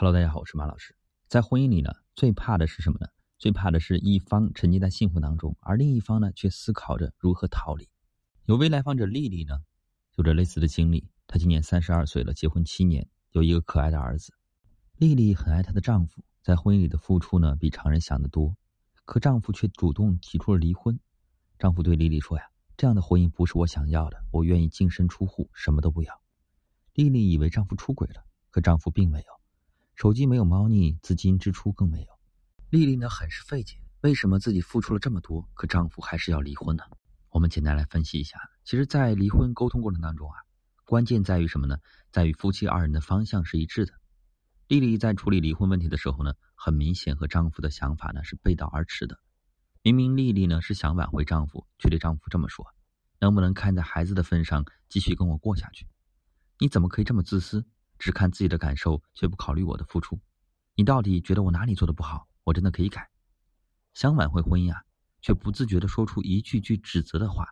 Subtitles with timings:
[0.00, 0.96] Hello，大家好，我是马老师。
[1.28, 3.08] 在婚姻里呢，最怕的是什么呢？
[3.36, 7.86] 最怕的是一方沉浸在幸福当中，而另一方呢，却思考着如何逃离。
[8.46, 9.60] 有位来访者丽丽呢，
[10.16, 11.10] 有着类似的经历。
[11.26, 14.32] 她今年三十二岁了，结婚七年，有一个可爱的儿子。
[14.96, 18.56] 丽丽很爱她的丈夫，在婚姻里的付出呢，比常人想的多。
[19.04, 20.98] 可丈夫却主动提出了离婚。
[21.58, 22.44] 丈夫对丽丽说：“呀，
[22.78, 26.22] 这样的婚姻不是我想要的，我愿意净身出户，什么都不要。”
[26.94, 29.39] 丽丽以为丈夫出轨了，可丈夫并没有。
[30.00, 32.06] 手机没有猫腻，资金支出更没有。
[32.70, 36.82] 丽丽呢，很是费解，为什么自己付出了这么多，可丈夫还是要离婚呢？
[37.28, 38.38] 我们简单来分析一下。
[38.64, 40.36] 其实，在离婚沟通过程当中啊，
[40.86, 41.76] 关键在于什么呢？
[42.12, 43.92] 在于夫妻二人的方向是一致的。
[44.68, 49.18] 丽丽在处理离婚问题的时候呢，很明显和丈夫的想法呢是背道而驰的。
[49.82, 52.64] 明明丽丽呢是想挽回丈夫，却对丈夫这么说
[53.20, 55.86] ：“能不能看在孩子的份上，继续跟我过下去？
[56.58, 57.66] 你怎么可以这么自私？”
[58.00, 60.18] 只看自己的感受，却不考虑我的付出，
[60.74, 62.26] 你到底觉得我哪里做的不好？
[62.44, 63.10] 我真的可以改。
[63.92, 64.82] 想挽回婚姻啊，
[65.20, 67.46] 却不自觉的说出一句句指责的话，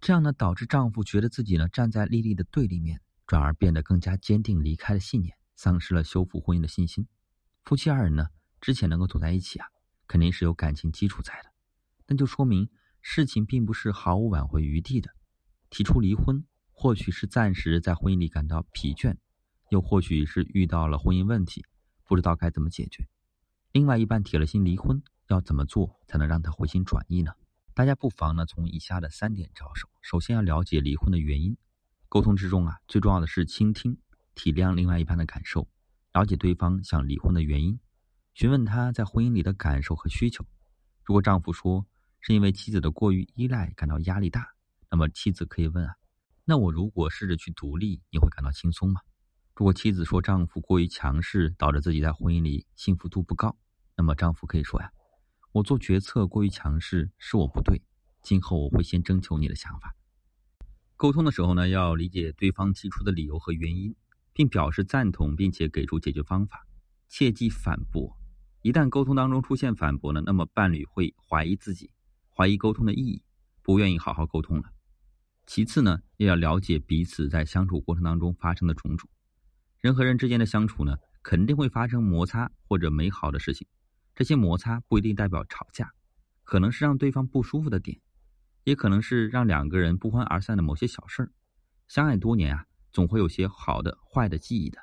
[0.00, 7.08] 这样呢，导致丈夫觉得自己呢站在丽丽的对立面，转而变得更加坚定离开的信念，丧失了修复婚姻的信心。
[7.64, 8.28] 夫妻二人呢，
[8.60, 9.66] 之前能够走在一起啊，
[10.06, 11.50] 肯定是有感情基础在的，
[12.06, 12.70] 那就说明
[13.02, 15.10] 事情并不是毫无挽回余地的。
[15.70, 19.16] 提出离婚，或许是暂时在婚姻里感到疲倦。
[19.70, 21.64] 又或许是遇到了婚姻问题，
[22.04, 23.06] 不知道该怎么解决。
[23.72, 27.32] 另外一半铁了心离婚，要怎么做才能让他回心转意呢？
[27.74, 29.88] 大家不妨呢从以下的三点着手。
[30.00, 31.56] 首先要了解离婚的原因。
[32.08, 33.98] 沟通之中啊，最重要的是倾听，
[34.34, 35.68] 体谅另外一半的感受，
[36.12, 37.78] 了解对方想离婚的原因，
[38.32, 40.44] 询问他在婚姻里的感受和需求。
[41.04, 41.86] 如果丈夫说
[42.20, 44.54] 是因为妻子的过于依赖感到压力大，
[44.90, 45.94] 那么妻子可以问啊，
[46.44, 49.02] 那我如果试着去独立，你会感到轻松吗？
[49.58, 53.58] 如果妻子说丈夫过于强势，导致自己在婚姻里幸福度不高，
[53.96, 54.92] 那么丈夫可以说呀
[55.50, 57.82] ：“我做决策过于强势是我不对，
[58.22, 59.96] 今后我会先征求你的想法。”
[60.96, 63.96] 沟通的时候呢，要理解对方提出的理由和原因，
[64.32, 66.64] 并表示赞同，并且给出解决方法，
[67.08, 68.16] 切忌反驳。
[68.62, 71.90] 一旦沟通当中出现反驳呢，那么伴侣会怀疑自己，
[72.32, 73.24] 怀疑沟通的意义，
[73.64, 74.70] 不愿意好好沟通了。
[75.46, 79.10] 其次呢，也要了解彼此在相处过程当中发生的种种。
[79.80, 83.66] 人和人之间的相处呢，肯定会发生摩擦或者美好的事情。
[84.14, 85.92] 这些摩擦不一定代表吵架，
[86.42, 88.00] 可能是让对方不舒服的点，
[88.64, 91.32] 也可能是让两个人不欢而散的某些小事儿。
[91.86, 94.78] 相爱多年啊，总会有些好的、坏的记忆的。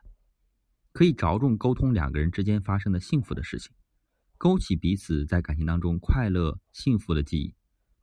[0.93, 3.73] 可以着重沟通两个人之间发生的幸福的事情，
[4.37, 7.53] 勾起彼此在感情当中快乐、幸福的记忆。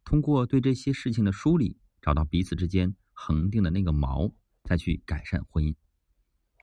[0.05, 5.75] 通过对这些事情的梳理，找到彼此之间恒定的那个锚，再去改善婚姻。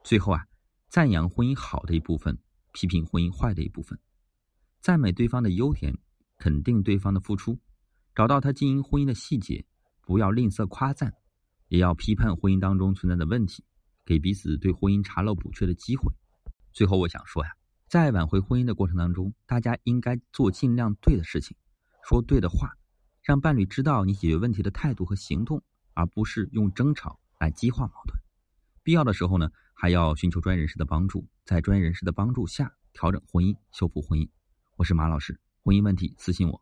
[0.09, 0.43] 最后啊，
[0.87, 2.35] 赞扬婚姻好的一部分，
[2.73, 3.99] 批评婚姻坏的一部分，
[4.81, 5.95] 赞美对方的优点，
[6.39, 7.59] 肯定对方的付出，
[8.15, 9.63] 找到他经营婚姻的细节，
[10.01, 11.13] 不要吝啬夸赞，
[11.67, 13.63] 也要批判婚姻当中存在的问题，
[14.03, 16.11] 给彼此对婚姻查漏补缺的机会。
[16.73, 17.51] 最后我想说呀，
[17.87, 21.55] 在挽回婚姻的过程当中，大家应该做尽量对的事情，
[22.01, 22.75] 说对的话，
[23.21, 25.61] 让伴侣知道你解决问题的态度和行动，
[25.93, 28.19] 而不是用争吵来激化矛盾。
[28.81, 29.51] 必要的时候呢。
[29.81, 34.27] 还要寻求专业人士的帮助，在专业人士的帮助下调整婚姻、修复婚姻。
[34.75, 36.61] 我是马老师，婚姻问题私信我。